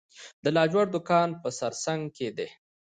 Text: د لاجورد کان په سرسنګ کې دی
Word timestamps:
د 0.43 0.45
لاجورد 0.55 0.93
کان 1.09 1.29
په 1.41 1.49
سرسنګ 1.57 2.01
کې 2.17 2.29
دی 2.37 2.47